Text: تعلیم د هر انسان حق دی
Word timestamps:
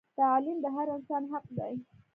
تعلیم 0.17 0.57
د 0.63 0.67
هر 0.75 0.87
انسان 0.95 1.23
حق 1.31 1.45
دی 1.57 1.73